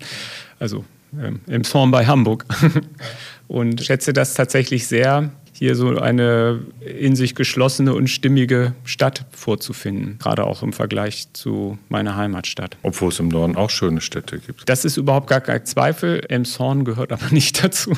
[0.59, 0.85] also
[1.21, 2.47] ähm, im Zorn bei Hamburg.
[3.51, 10.17] und schätze das tatsächlich sehr, hier so eine in sich geschlossene und stimmige Stadt vorzufinden,
[10.19, 12.79] gerade auch im Vergleich zu meiner Heimatstadt.
[12.83, 14.67] Obwohl es im Norden auch schöne Städte gibt.
[14.71, 16.23] Das ist überhaupt gar kein Zweifel.
[16.27, 17.93] Elmshorn gehört aber nicht dazu.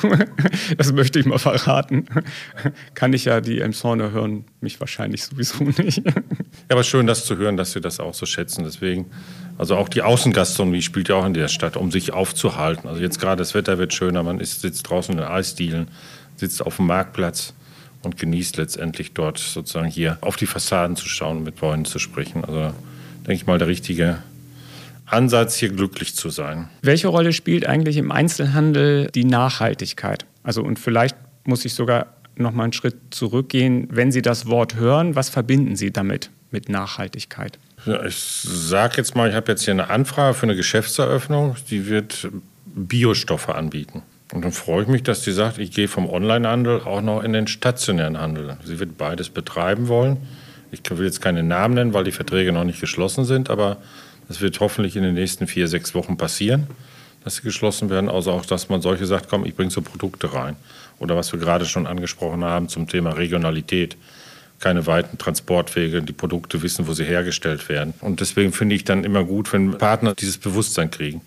[0.77, 2.05] Das möchte ich mal verraten.
[2.95, 5.99] Kann ich ja, die Elmshorner hören mich wahrscheinlich sowieso nicht.
[6.05, 6.13] Ja,
[6.67, 8.65] aber schön, das zu hören, dass Sie das auch so schätzen.
[8.65, 9.05] Deswegen,
[9.57, 12.89] also auch die Außengastronomie spielt ja auch in der Stadt, um sich aufzuhalten.
[12.89, 15.87] Also jetzt gerade das Wetter wird schöner, man ist, sitzt draußen in den Eisdielen
[16.35, 17.53] sitzt auf dem Marktplatz
[18.03, 21.99] und genießt letztendlich dort sozusagen hier auf die Fassaden zu schauen und mit Freunden zu
[21.99, 22.43] sprechen.
[22.43, 22.73] Also
[23.19, 24.17] denke ich mal, der richtige
[25.05, 26.69] Ansatz, hier glücklich zu sein.
[26.81, 30.25] Welche Rolle spielt eigentlich im Einzelhandel die Nachhaltigkeit?
[30.43, 31.15] Also und vielleicht
[31.45, 33.87] muss ich sogar noch mal einen Schritt zurückgehen.
[33.91, 37.59] Wenn Sie das Wort hören, was verbinden Sie damit mit Nachhaltigkeit?
[38.07, 41.55] Ich sage jetzt mal, ich habe jetzt hier eine Anfrage für eine Geschäftseröffnung.
[41.69, 42.29] Die wird
[42.65, 44.03] Biostoffe anbieten.
[44.33, 47.33] Und dann freue ich mich, dass sie sagt, ich gehe vom Onlinehandel auch noch in
[47.33, 48.57] den stationären Handel.
[48.65, 50.17] Sie wird beides betreiben wollen.
[50.71, 53.77] Ich will jetzt keine Namen nennen, weil die Verträge noch nicht geschlossen sind, aber
[54.27, 56.65] das wird hoffentlich in den nächsten vier, sechs Wochen passieren,
[57.23, 58.09] dass sie geschlossen werden.
[58.09, 60.55] Also auch, dass man solche sagt, komm, ich bringe so Produkte rein.
[60.97, 63.97] Oder was wir gerade schon angesprochen haben zum Thema Regionalität.
[64.59, 67.93] Keine weiten Transportwege, die Produkte wissen, wo sie hergestellt werden.
[68.01, 71.21] Und deswegen finde ich dann immer gut, wenn Partner dieses Bewusstsein kriegen.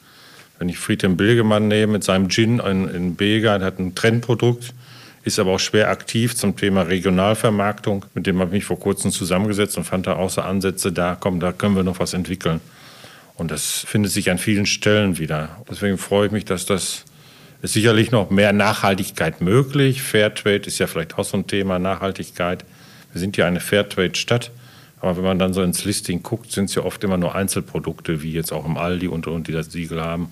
[0.58, 4.72] Wenn ich Friedhelm Bilgemann nehme mit seinem Gin in, in Bega, der hat ein Trendprodukt,
[5.24, 8.06] ist aber auch schwer aktiv zum Thema Regionalvermarktung.
[8.14, 11.40] Mit dem habe ich mich vor kurzem zusammengesetzt und fand da außer Ansätze da, komm,
[11.40, 12.60] da können wir noch was entwickeln.
[13.34, 15.62] Und das findet sich an vielen Stellen wieder.
[15.68, 17.04] Deswegen freue ich mich, dass das
[17.62, 20.02] ist sicherlich noch mehr Nachhaltigkeit möglich.
[20.02, 22.64] Fairtrade ist ja vielleicht auch so ein Thema, Nachhaltigkeit.
[23.12, 24.50] Wir sind ja eine Fairtrade-Stadt.
[25.00, 28.22] Aber wenn man dann so ins Listing guckt, sind es ja oft immer nur Einzelprodukte,
[28.22, 30.30] wie jetzt auch im Aldi und, und die das Siegel haben.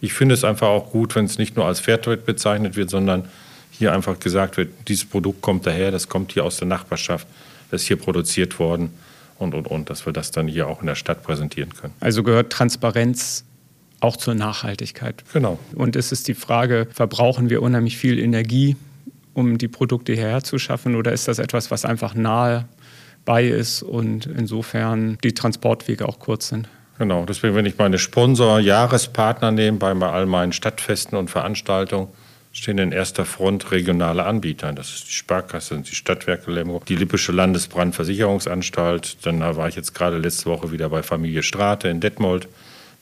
[0.00, 3.28] Ich finde es einfach auch gut, wenn es nicht nur als Fairtrade bezeichnet wird, sondern
[3.70, 7.26] hier einfach gesagt wird, dieses Produkt kommt daher, das kommt hier aus der Nachbarschaft,
[7.70, 8.90] das ist hier produziert worden
[9.38, 11.92] und, und, und, dass wir das dann hier auch in der Stadt präsentieren können.
[12.00, 13.44] Also gehört Transparenz
[14.00, 15.24] auch zur Nachhaltigkeit.
[15.32, 15.58] Genau.
[15.74, 18.76] Und es ist die Frage, verbrauchen wir unheimlich viel Energie,
[19.34, 22.66] um die Produkte hierher zu schaffen oder ist das etwas, was einfach nahe
[23.26, 26.68] bei ist und insofern die Transportwege auch kurz sind.
[26.98, 32.08] Genau, deswegen, wenn ich meine Sponsor, Jahrespartner nehme bei all meinen Stadtfesten und Veranstaltungen,
[32.52, 34.72] stehen in erster Front regionale Anbieter.
[34.72, 39.26] Das ist die Sparkasse, die Stadtwerke Lemgo, die Lippische Landesbrandversicherungsanstalt.
[39.26, 42.48] Dann war ich jetzt gerade letzte Woche wieder bei Familie Strate in Detmold,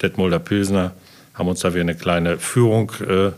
[0.03, 0.91] Detmolder Pilsner,
[1.35, 3.31] haben uns da wieder eine kleine Führung äh,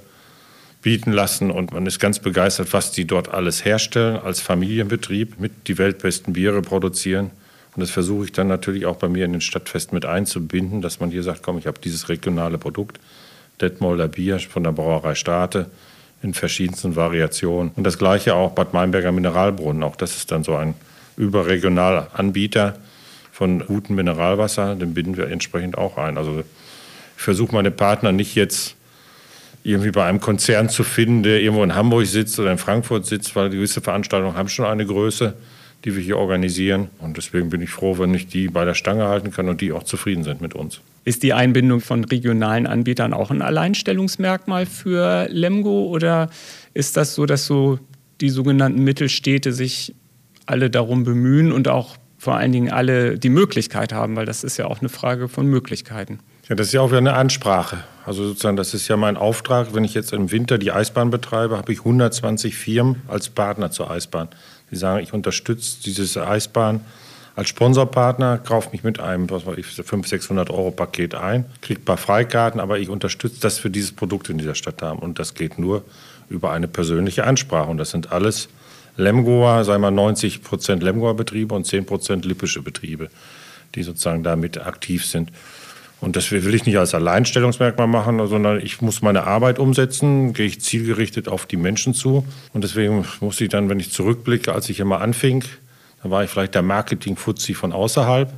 [0.87, 5.67] bieten lassen und man ist ganz begeistert, was die dort alles herstellen als Familienbetrieb, mit
[5.67, 7.33] die weltbesten Biere produzieren.
[7.75, 11.01] Und das versuche ich dann natürlich auch bei mir in den Stadtfest mit einzubinden, dass
[11.01, 13.01] man hier sagt, komm, ich habe dieses regionale Produkt,
[13.61, 15.67] Detmolder Bier von der Brauerei Strate
[16.23, 17.73] in verschiedensten Variationen.
[17.75, 19.83] Und das gleiche auch Bad Meinberger Mineralbrunnen.
[19.83, 20.75] Auch das ist dann so ein
[21.17, 22.79] überregionaler Anbieter
[23.33, 24.77] von gutem Mineralwasser.
[24.77, 26.17] Den binden wir entsprechend auch ein.
[26.17, 26.45] Also
[27.17, 28.77] ich versuche meine Partner nicht jetzt
[29.67, 33.35] irgendwie bei einem Konzern zu finden, der irgendwo in Hamburg sitzt oder in Frankfurt sitzt,
[33.35, 35.35] weil gewisse Veranstaltungen haben schon eine Größe,
[35.85, 36.89] die wir hier organisieren.
[37.01, 39.73] Und deswegen bin ich froh, wenn ich die bei der Stange halten kann und die
[39.73, 40.81] auch zufrieden sind mit uns.
[41.05, 46.31] Ist die Einbindung von regionalen Anbietern auch ein Alleinstellungsmerkmal für Lemgo oder
[46.73, 47.81] ist das so, dass so
[48.21, 49.95] die sogenannten Mittelstädte sich
[50.47, 54.59] alle darum bemühen und auch vor allen Dingen alle die Möglichkeit haben, weil das ist
[54.59, 56.21] ja auch eine Frage von Möglichkeiten.
[56.49, 57.79] Ja, das ist ja auch wieder eine Ansprache.
[58.05, 59.75] Also sozusagen, das ist ja mein Auftrag.
[59.75, 63.91] Wenn ich jetzt im Winter die Eisbahn betreibe, habe ich 120 Firmen als Partner zur
[63.91, 64.29] Eisbahn.
[64.71, 66.83] Die sagen, ich unterstütze diese Eisbahn
[67.35, 71.81] als Sponsorpartner, kaufe mich mit einem was weiß ich, 500, 600 Euro Paket ein, kriege
[71.81, 75.01] ein paar Freikarten, aber ich unterstütze das für dieses Produkt in dieser Stadt haben.
[75.01, 75.85] Und das geht nur
[76.31, 77.69] über eine persönliche Ansprache.
[77.69, 78.49] Und das sind alles
[78.97, 83.11] Lemgoer, sagen wir 90 Prozent Lemgoer Betriebe und 10 Prozent lippische Betriebe,
[83.75, 85.33] die sozusagen damit aktiv sind.
[86.01, 90.47] Und das will ich nicht als Alleinstellungsmerkmal machen, sondern ich muss meine Arbeit umsetzen, gehe
[90.47, 92.27] ich zielgerichtet auf die Menschen zu.
[92.53, 95.45] Und deswegen muss ich dann, wenn ich zurückblicke, als ich immer anfing,
[96.03, 98.33] dann war ich vielleicht der Marketing-Fuzzi von außerhalb.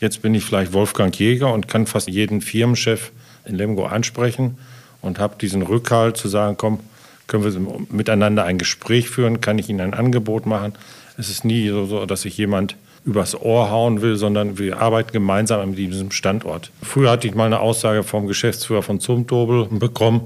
[0.00, 3.12] Jetzt bin ich vielleicht Wolfgang Jäger und kann fast jeden Firmenchef
[3.44, 4.58] in Lemgo ansprechen
[5.00, 6.80] und habe diesen Rückhalt zu sagen, komm,
[7.28, 10.72] können wir miteinander ein Gespräch führen, kann ich Ihnen ein Angebot machen.
[11.16, 12.76] Es ist nie so, dass sich jemand
[13.08, 16.70] übers Ohr hauen will, sondern wir arbeiten gemeinsam an diesem Standort.
[16.82, 20.22] Früher hatte ich mal eine Aussage vom Geschäftsführer von Zumtobel bekommen,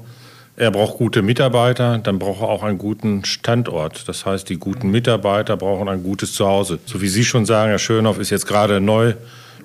[0.54, 4.06] er braucht gute Mitarbeiter, dann braucht er auch einen guten Standort.
[4.06, 6.78] Das heißt, die guten Mitarbeiter brauchen ein gutes Zuhause.
[6.84, 9.14] So wie Sie schon sagen, Herr Schönhoff ist jetzt gerade neu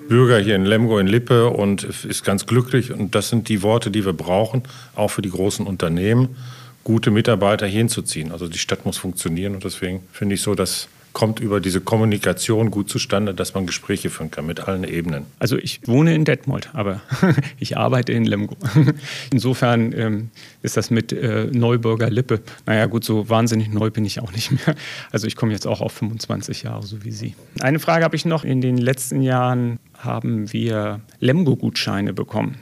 [0.08, 2.90] Bürger hier in Lemgo in Lippe und ist ganz glücklich.
[2.90, 4.62] Und das sind die Worte, die wir brauchen,
[4.96, 6.36] auch für die großen Unternehmen,
[6.84, 8.32] gute Mitarbeiter hinzuziehen.
[8.32, 12.70] Also die Stadt muss funktionieren und deswegen finde ich so, dass kommt über diese Kommunikation
[12.70, 15.24] gut zustande, dass man Gespräche führen kann mit allen Ebenen.
[15.40, 17.00] Also ich wohne in Detmold, aber
[17.58, 18.56] ich arbeite in Lemgo.
[19.32, 20.30] Insofern ähm,
[20.62, 22.40] ist das mit äh, Neubürger Lippe.
[22.66, 24.76] Naja gut, so wahnsinnig neu bin ich auch nicht mehr.
[25.10, 27.34] Also ich komme jetzt auch auf 25 Jahre, so wie Sie.
[27.58, 28.44] Eine Frage habe ich noch.
[28.44, 32.58] In den letzten Jahren haben wir Lemgo-Gutscheine bekommen,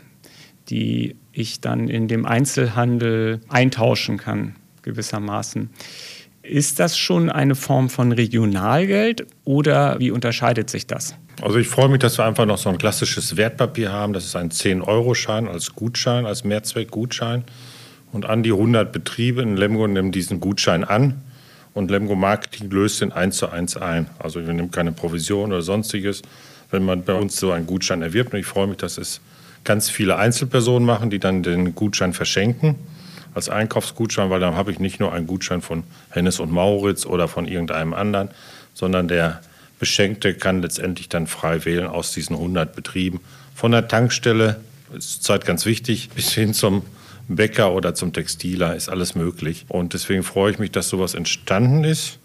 [0.70, 5.68] die ich dann in dem Einzelhandel eintauschen kann, gewissermaßen.
[6.48, 11.14] Ist das schon eine Form von Regionalgeld oder wie unterscheidet sich das?
[11.42, 14.12] Also ich freue mich, dass wir einfach noch so ein klassisches Wertpapier haben.
[14.12, 17.44] Das ist ein 10-Euro-Schein als Gutschein, als Mehrzweckgutschein.
[18.12, 21.20] Und an die 100 Betriebe in Lemgo nehmen diesen Gutschein an
[21.74, 24.08] und Lemgo Marketing löst den eins zu eins ein.
[24.18, 26.22] Also wir nehmen keine Provision oder sonstiges,
[26.70, 28.32] wenn man bei uns so einen Gutschein erwirbt.
[28.32, 29.20] Und ich freue mich, dass es
[29.64, 32.76] ganz viele Einzelpersonen machen, die dann den Gutschein verschenken
[33.36, 37.28] als Einkaufsgutschein, weil dann habe ich nicht nur einen Gutschein von Hennes und Mauritz oder
[37.28, 38.30] von irgendeinem anderen,
[38.72, 39.42] sondern der
[39.78, 43.20] Beschenkte kann letztendlich dann frei wählen aus diesen 100 Betrieben.
[43.54, 44.60] Von der Tankstelle,
[44.96, 46.82] ist zurzeit ganz wichtig, bis hin zum
[47.28, 49.66] Bäcker oder zum Textiler ist alles möglich.
[49.68, 52.18] Und deswegen freue ich mich, dass sowas entstanden ist,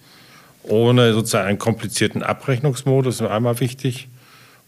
[0.64, 4.08] ohne sozusagen einen komplizierten Abrechnungsmodus, ist einmal wichtig.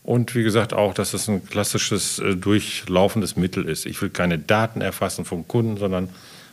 [0.03, 3.85] Und wie gesagt auch, dass es ein klassisches äh, durchlaufendes Mittel ist.
[3.85, 6.09] Ich will keine Daten erfassen vom Kunden, sondern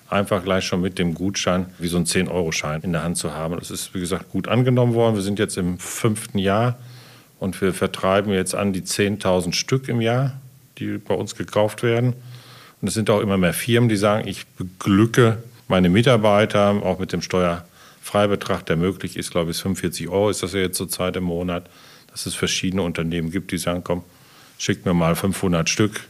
[0.08, 3.56] einfach gleich schon mit dem Gutschein wie so ein 10-Euro-Schein in der Hand zu haben.
[3.58, 5.16] Das ist, wie gesagt, gut angenommen worden.
[5.16, 6.78] Wir sind jetzt im fünften Jahr
[7.38, 10.40] und wir vertreiben jetzt an die 10.000 Stück im Jahr,
[10.78, 12.14] die bei uns gekauft werden.
[12.80, 17.12] Und es sind auch immer mehr Firmen, die sagen, ich beglücke meine Mitarbeiter auch mit
[17.12, 21.24] dem Steuerfreibetrag, der möglich ist, glaube ich, 45 Euro ist das ja jetzt zurzeit im
[21.24, 21.68] Monat,
[22.10, 24.02] dass es verschiedene Unternehmen gibt, die sagen, komm,
[24.58, 26.08] schickt mir mal 500 Stück,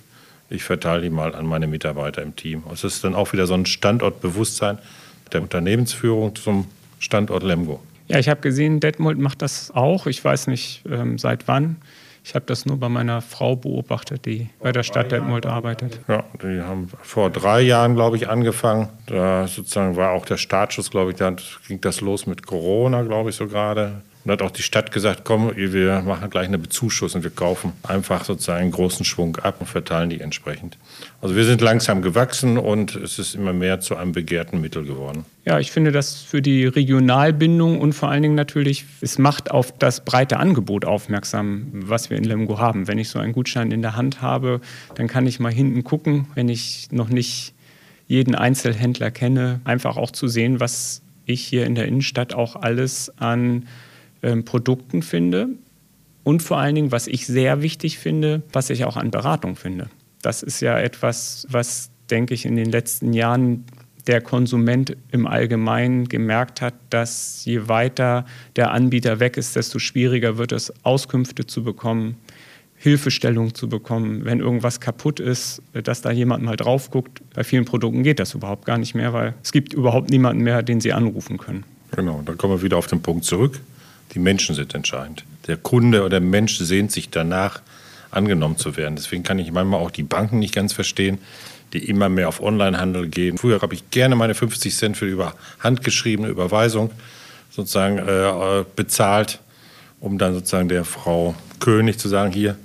[0.48, 2.64] ich verteile die mal an meine Mitarbeiter im Team.
[2.72, 4.78] Es ist dann auch wieder so ein Standortbewusstsein
[5.32, 6.66] der Unternehmensführung zum
[6.98, 7.80] Standort Lemgo.
[8.08, 10.08] Ja, ich habe gesehen, Detmold macht das auch.
[10.08, 11.76] Ich weiß nicht ähm, seit wann.
[12.24, 16.00] Ich habe das nur bei meiner Frau beobachtet, die bei der Stadt Detmold arbeitet.
[16.08, 18.88] Ja, die haben vor drei Jahren, glaube ich, angefangen.
[19.06, 21.34] Da sozusagen war auch der Startschuss, glaube ich, da
[21.68, 24.02] ging das los mit Corona, glaube ich, so gerade.
[24.24, 28.24] Und hat auch die Stadt gesagt, komm, wir machen gleich eine Bezuschussung, wir kaufen einfach
[28.24, 30.76] sozusagen einen großen Schwung ab und verteilen die entsprechend.
[31.22, 35.24] Also wir sind langsam gewachsen und es ist immer mehr zu einem begehrten Mittel geworden.
[35.46, 39.72] Ja, ich finde das für die Regionalbindung und vor allen Dingen natürlich, es macht auf
[39.78, 42.88] das breite Angebot aufmerksam, was wir in Lemgo haben.
[42.88, 44.60] Wenn ich so einen Gutschein in der Hand habe,
[44.96, 47.54] dann kann ich mal hinten gucken, wenn ich noch nicht
[48.06, 53.12] jeden Einzelhändler kenne, einfach auch zu sehen, was ich hier in der Innenstadt auch alles
[53.18, 53.66] an
[54.22, 55.48] ähm, Produkten finde
[56.24, 59.88] und vor allen Dingen, was ich sehr wichtig finde, was ich auch an Beratung finde.
[60.22, 63.64] Das ist ja etwas, was, denke ich, in den letzten Jahren
[64.06, 68.24] der Konsument im Allgemeinen gemerkt hat, dass je weiter
[68.56, 72.16] der Anbieter weg ist, desto schwieriger wird es, Auskünfte zu bekommen,
[72.76, 77.20] Hilfestellung zu bekommen, wenn irgendwas kaputt ist, dass da jemand mal drauf guckt.
[77.34, 80.62] Bei vielen Produkten geht das überhaupt gar nicht mehr, weil es gibt überhaupt niemanden mehr,
[80.62, 81.64] den sie anrufen können.
[81.94, 83.60] Genau, dann kommen wir wieder auf den Punkt zurück.
[84.14, 85.24] Die Menschen sind entscheidend.
[85.46, 87.60] Der Kunde oder der Mensch sehnt sich danach,
[88.10, 88.96] angenommen zu werden.
[88.96, 91.18] Deswegen kann ich manchmal auch die Banken nicht ganz verstehen,
[91.72, 93.38] die immer mehr auf Onlinehandel gehen.
[93.38, 96.90] Früher habe ich gerne meine 50 Cent für über handgeschriebene Überweisung
[97.50, 99.40] sozusagen äh, bezahlt,
[100.00, 102.56] um dann sozusagen der Frau König zu sagen, hier,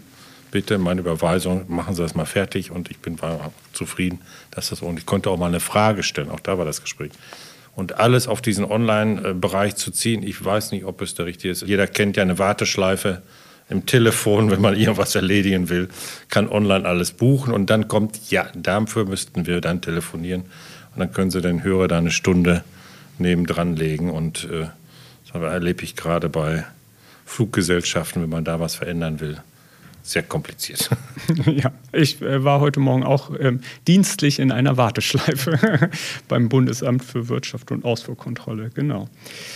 [0.52, 3.18] bitte meine Überweisung, machen Sie das mal fertig und ich bin
[3.74, 6.82] zufrieden, dass das und ich konnte auch mal eine Frage stellen, auch da war das
[6.82, 7.12] Gespräch
[7.76, 11.64] und alles auf diesen Online-Bereich zu ziehen, ich weiß nicht, ob es der richtige ist.
[11.64, 13.22] Jeder kennt ja eine Warteschleife
[13.70, 15.90] im Telefon, wenn man irgendwas erledigen will,
[16.30, 20.42] kann online alles buchen und dann kommt, ja, dafür müssten wir dann telefonieren
[20.94, 22.64] und dann können Sie den Hörer da eine Stunde
[23.18, 24.68] nebendran legen und äh,
[25.32, 26.64] das erlebe ich gerade bei
[27.26, 29.42] Fluggesellschaften, wenn man da was verändern will
[30.06, 30.90] sehr kompliziert.
[31.46, 35.90] ja, ich äh, war heute Morgen auch ähm, dienstlich in einer Warteschleife
[36.28, 38.70] beim Bundesamt für Wirtschaft und Ausfuhrkontrolle.
[38.74, 39.10] Genau.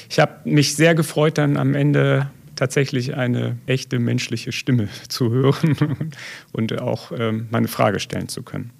[0.10, 6.12] Ich habe mich sehr gefreut, dann am Ende tatsächlich eine echte menschliche Stimme zu hören
[6.52, 8.72] und auch ähm, meine Frage stellen zu können.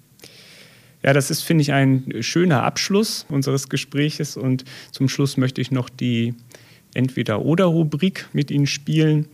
[1.02, 5.70] Ja, das ist, finde ich, ein schöner Abschluss unseres Gespräches und zum Schluss möchte ich
[5.70, 6.34] noch die
[6.94, 9.26] Entweder-Oder-Rubrik mit Ihnen spielen.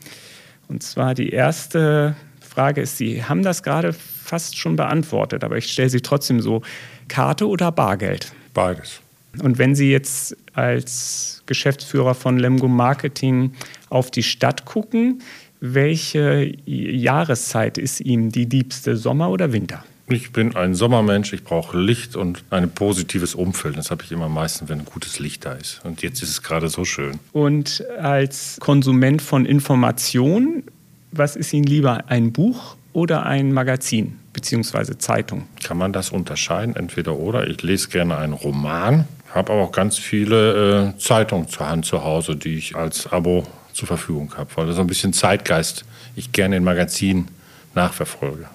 [0.69, 5.71] Und zwar die erste Frage ist, Sie haben das gerade fast schon beantwortet, aber ich
[5.71, 6.63] stelle sie trotzdem so.
[7.09, 8.33] Karte oder Bargeld?
[8.53, 9.01] Beides.
[9.43, 13.53] Und wenn Sie jetzt als Geschäftsführer von Lemgo Marketing
[13.91, 15.23] auf die Stadt gucken,
[15.61, 19.85] welche Jahreszeit ist Ihnen die liebste, Sommer oder Winter?
[20.09, 23.77] Ich bin ein Sommermensch, ich brauche Licht und ein positives Umfeld.
[23.77, 25.81] Das habe ich immer am meisten, wenn ein gutes Licht da ist.
[25.85, 27.19] Und jetzt ist es gerade so schön.
[27.33, 30.63] Und als Konsument von Information,
[31.11, 34.97] was ist Ihnen lieber, ein Buch oder ein Magazin bzw.
[34.97, 35.49] Zeitung?
[35.65, 37.49] Kann man das unterscheiden, entweder oder?
[37.49, 42.05] Ich lese gerne einen Roman, habe aber auch ganz viele äh, Zeitungen zur Hand zu
[42.05, 46.31] Hause, die ich als Abo zur Verfügung habe, weil das so ein bisschen Zeitgeist ich
[46.31, 47.29] gerne in Magazinen
[47.75, 48.47] nachverfolge.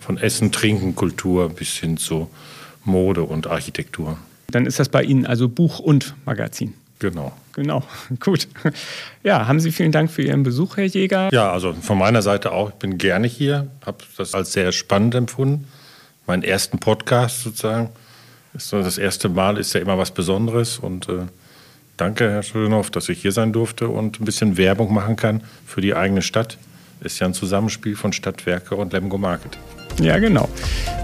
[0.00, 2.28] Von Essen, Trinken, Kultur bis hin zu
[2.84, 4.18] Mode und Architektur.
[4.50, 6.74] Dann ist das bei Ihnen also Buch und Magazin.
[6.98, 7.32] Genau.
[7.54, 7.82] Genau,
[8.20, 8.48] gut.
[9.22, 11.30] Ja, haben Sie vielen Dank für Ihren Besuch, Herr Jäger.
[11.32, 12.70] Ja, also von meiner Seite auch.
[12.70, 15.66] Ich bin gerne hier, habe das als sehr spannend empfunden.
[16.26, 17.90] Meinen ersten Podcast sozusagen.
[18.52, 21.22] Das erste Mal ist ja immer was Besonderes und äh,
[21.96, 25.80] danke, Herr Schönhoff, dass ich hier sein durfte und ein bisschen Werbung machen kann für
[25.80, 26.58] die eigene Stadt.
[27.00, 29.58] Ist ja ein Zusammenspiel von Stadtwerke und Lemgo Market.
[30.00, 30.48] Ja, genau.